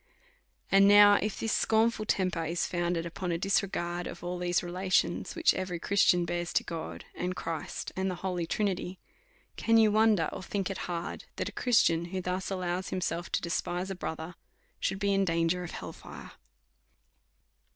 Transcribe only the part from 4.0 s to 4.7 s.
of all tliese